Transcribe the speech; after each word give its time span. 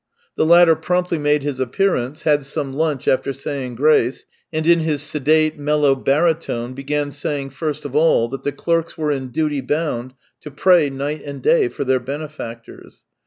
The 0.35 0.47
latter 0.47 0.75
promptly 0.75 1.19
made 1.19 1.43
his 1.43 1.59
appearance, 1.59 2.23
had 2.23 2.43
some 2.43 2.73
lunch 2.73 3.07
after 3.07 3.31
saying 3.33 3.75
grace, 3.75 4.25
and 4.51 4.65
in 4.65 4.79
his 4.79 5.03
sedate, 5.03 5.59
mellow 5.59 5.93
baritone 5.93 6.73
began 6.73 7.11
saying 7.11 7.51
first 7.51 7.85
of 7.85 7.95
all 7.95 8.27
that 8.29 8.41
the 8.41 8.51
clerks 8.51 8.97
were 8.97 9.11
in 9.11 9.27
duty 9.27 9.61
bound 9.61 10.15
to 10.39 10.49
pray 10.49 10.89
night 10.89 11.21
and 11.23 11.43
day 11.43 11.67
for 11.67 11.83
their 11.83 11.99
benefactors. 11.99 13.03